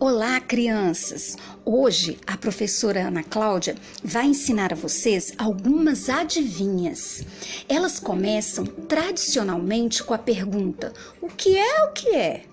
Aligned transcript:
Olá, 0.00 0.40
crianças! 0.40 1.38
Hoje 1.64 2.18
a 2.26 2.36
professora 2.36 3.06
Ana 3.06 3.22
Cláudia 3.22 3.76
vai 4.02 4.26
ensinar 4.26 4.72
a 4.72 4.76
vocês 4.76 5.32
algumas 5.38 6.08
adivinhas. 6.08 7.22
Elas 7.68 8.00
começam 8.00 8.66
tradicionalmente 8.66 10.02
com 10.02 10.12
a 10.12 10.18
pergunta: 10.18 10.92
O 11.22 11.28
que 11.28 11.56
é 11.56 11.84
o 11.84 11.92
que 11.92 12.08
é? 12.10 12.44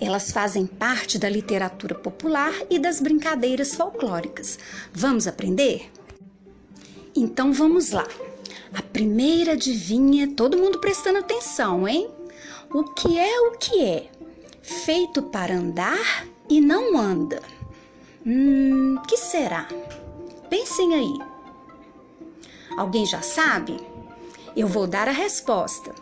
Elas 0.00 0.32
fazem 0.32 0.66
parte 0.66 1.18
da 1.18 1.28
literatura 1.28 1.94
popular 1.94 2.54
e 2.70 2.78
das 2.78 3.00
brincadeiras 3.00 3.74
folclóricas. 3.74 4.58
Vamos 4.92 5.26
aprender? 5.26 5.90
Então 7.14 7.52
vamos 7.52 7.90
lá. 7.90 8.08
A 8.72 8.82
primeira 8.82 9.52
adivinha, 9.52 10.34
todo 10.34 10.58
mundo 10.58 10.80
prestando 10.80 11.18
atenção, 11.18 11.86
hein? 11.86 12.08
O 12.72 12.82
que 12.84 13.18
é 13.18 13.40
o 13.40 13.58
que 13.58 13.84
é? 13.84 14.10
Feito 14.62 15.22
para 15.22 15.54
andar 15.54 16.27
e 16.48 16.60
não 16.60 16.98
anda. 16.98 17.42
Hum, 18.26 18.96
que 19.06 19.16
será? 19.16 19.68
Pensem 20.50 20.94
aí. 20.94 21.18
Alguém 22.76 23.04
já 23.06 23.22
sabe? 23.22 23.76
Eu 24.56 24.66
vou 24.66 24.86
dar 24.86 25.08
a 25.08 25.12
resposta. 25.12 25.94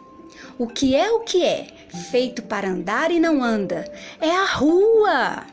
O 0.59 0.66
que 0.66 0.95
é 0.95 1.10
o 1.10 1.20
que 1.20 1.45
é? 1.45 1.66
Feito 2.10 2.42
para 2.42 2.69
andar 2.69 3.10
e 3.10 3.20
não 3.20 3.42
anda. 3.42 3.91
É 4.20 4.30
a 4.30 4.45
rua. 4.45 5.45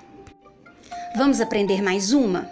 Vamos 1.16 1.41
aprender 1.41 1.81
mais 1.81 2.13
uma? 2.13 2.49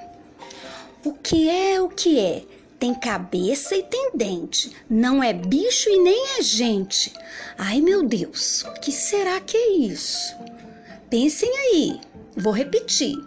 O 1.03 1.13
que 1.13 1.49
é 1.49 1.81
o 1.81 1.89
que 1.89 2.19
é? 2.19 2.43
Tem 2.77 2.93
cabeça 2.93 3.75
e 3.75 3.83
tem 3.83 4.11
dente. 4.13 4.75
Não 4.89 5.23
é 5.23 5.33
bicho 5.33 5.89
e 5.89 5.99
nem 5.99 6.37
é 6.37 6.41
gente. 6.41 7.13
Ai 7.57 7.79
meu 7.79 8.03
Deus, 8.03 8.63
o 8.63 8.73
que 8.79 8.91
será 8.91 9.39
que 9.39 9.55
é 9.55 9.71
isso? 9.77 10.35
Pensem 11.12 11.51
aí. 11.57 11.99
Vou 12.37 12.54
repetir. 12.54 13.17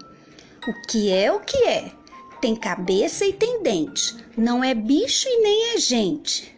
O 0.66 0.72
que 0.88 1.12
é 1.12 1.30
o 1.30 1.40
que 1.40 1.58
é? 1.64 1.92
Tem 2.40 2.56
cabeça 2.56 3.26
e 3.26 3.32
tem 3.34 3.62
dente. 3.62 4.16
Não 4.38 4.64
é 4.64 4.72
bicho 4.72 5.28
e 5.28 5.42
nem 5.42 5.74
é 5.74 5.78
gente. 5.78 6.54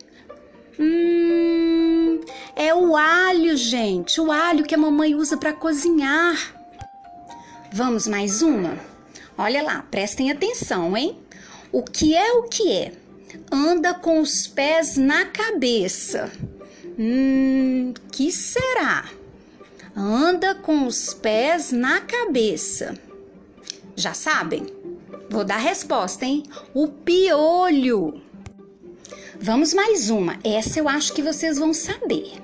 Hum, 0.79 2.21
é 2.55 2.73
o 2.73 2.97
alho, 2.97 3.57
gente. 3.57 4.21
O 4.21 4.31
alho 4.31 4.65
que 4.65 4.77
a 4.77 4.79
mamãe 4.79 5.17
usa 5.17 5.37
para 5.37 5.53
cozinhar. 5.53 6.55
Vamos 7.73 8.07
mais 8.07 8.41
uma? 8.41 8.79
Olha 9.37 9.65
lá, 9.65 9.85
prestem 9.91 10.31
atenção, 10.31 10.97
hein? 10.97 11.19
O 11.73 11.83
que 11.83 12.15
é 12.15 12.35
o 12.35 12.45
que 12.45 12.71
é? 12.71 12.93
Anda 13.51 13.95
com 13.95 14.21
os 14.21 14.47
pés 14.47 14.97
na 14.97 15.25
cabeça. 15.25 16.31
Hum, 16.97 17.93
que 18.13 18.31
será? 18.31 19.11
Anda 19.97 20.55
com 20.55 20.87
os 20.87 21.15
pés 21.15 21.73
na 21.73 22.01
cabeça. 22.03 22.95
Já 23.97 24.13
sabem? 24.13 24.67
Vou 25.31 25.43
dar 25.43 25.57
resposta, 25.57 26.27
hein? 26.27 26.43
O 26.75 26.87
piolho. 26.87 28.21
Vamos 29.41 29.73
mais 29.73 30.11
uma. 30.11 30.39
Essa 30.45 30.79
eu 30.79 30.89
acho 30.89 31.15
que 31.15 31.23
vocês 31.23 31.59
vão 31.59 31.73
saber. 31.73 32.43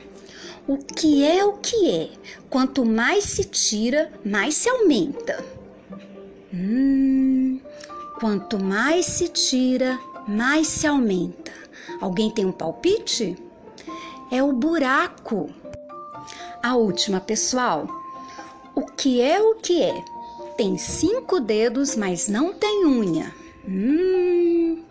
O 0.67 0.79
que 0.79 1.25
é 1.25 1.45
o 1.45 1.55
que 1.55 1.91
é? 1.91 2.11
Quanto 2.49 2.87
mais 2.87 3.25
se 3.25 3.45
tira, 3.45 4.11
mais 4.25 4.55
se 4.55 4.69
aumenta. 4.69 5.45
Hum, 6.55 7.61
quanto 8.19 8.59
mais 8.59 9.07
se 9.07 9.29
tira, 9.29 9.99
mais 10.27 10.69
se 10.69 10.87
aumenta. 10.87 11.53
Alguém 12.01 12.31
tem 12.31 12.47
um 12.47 12.53
palpite? 12.53 13.37
É 14.31 14.43
o 14.43 14.53
buraco. 14.53 15.51
A 16.63 16.77
última, 16.77 17.21
pessoal. 17.21 17.89
O 18.75 18.83
que 18.83 19.21
é 19.21 19.41
o 19.41 19.57
que 19.57 19.83
é? 19.83 20.05
Tem 20.57 20.79
cinco 20.79 21.41
dedos, 21.41 21.97
mas 21.97 22.29
não 22.29 22.53
tem 22.55 22.87
unha. 22.87 23.35
Hum, 23.67 24.83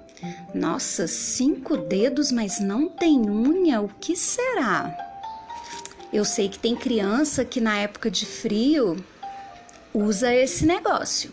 nossa, 0.53 1.07
cinco 1.07 1.77
dedos, 1.77 2.31
mas 2.31 2.59
não 2.59 2.89
tem 2.89 3.29
unha? 3.29 3.81
O 3.81 3.87
que 3.87 4.15
será? 4.15 4.95
Eu 6.11 6.25
sei 6.25 6.49
que 6.49 6.59
tem 6.59 6.75
criança 6.75 7.45
que 7.45 7.61
na 7.61 7.77
época 7.77 8.11
de 8.11 8.25
frio 8.25 8.97
usa 9.93 10.33
esse 10.33 10.65
negócio. 10.65 11.31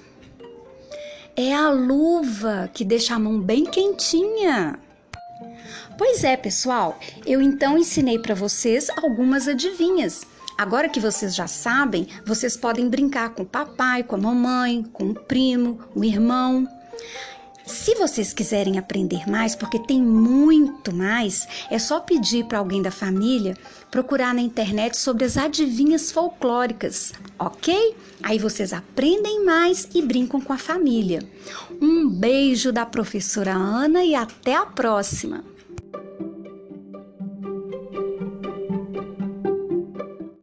É 1.34 1.52
a 1.52 1.70
luva 1.70 2.70
que 2.72 2.84
deixa 2.84 3.14
a 3.14 3.18
mão 3.18 3.40
bem 3.40 3.64
quentinha. 3.64 4.78
Pois 5.98 6.22
é, 6.22 6.36
pessoal, 6.36 6.96
eu 7.26 7.42
então 7.42 7.76
ensinei 7.76 8.20
para 8.20 8.32
vocês 8.32 8.88
algumas 9.02 9.48
adivinhas. 9.48 10.22
Agora 10.56 10.88
que 10.88 11.00
vocês 11.00 11.34
já 11.34 11.48
sabem, 11.48 12.06
vocês 12.24 12.56
podem 12.56 12.88
brincar 12.88 13.30
com 13.30 13.42
o 13.42 13.46
papai, 13.46 14.04
com 14.04 14.14
a 14.14 14.18
mamãe, 14.18 14.84
com 14.92 15.10
o 15.10 15.14
primo, 15.14 15.80
o 15.96 16.04
irmão. 16.04 16.68
Se 17.66 17.96
vocês 17.96 18.32
quiserem 18.32 18.78
aprender 18.78 19.28
mais, 19.28 19.56
porque 19.56 19.76
tem 19.80 20.00
muito 20.00 20.94
mais, 20.94 21.48
é 21.68 21.80
só 21.80 21.98
pedir 21.98 22.44
para 22.44 22.58
alguém 22.58 22.80
da 22.80 22.92
família 22.92 23.56
procurar 23.90 24.32
na 24.32 24.40
internet 24.40 24.96
sobre 24.96 25.24
as 25.24 25.36
adivinhas 25.36 26.12
folclóricas, 26.12 27.12
ok? 27.36 27.96
Aí 28.22 28.38
vocês 28.38 28.72
aprendem 28.72 29.44
mais 29.44 29.88
e 29.92 30.00
brincam 30.00 30.40
com 30.40 30.52
a 30.52 30.58
família. 30.58 31.28
Um 31.82 32.08
beijo 32.08 32.72
da 32.72 32.86
professora 32.86 33.52
Ana 33.52 34.04
e 34.04 34.14
até 34.14 34.54
a 34.54 34.64
próxima! 34.64 35.57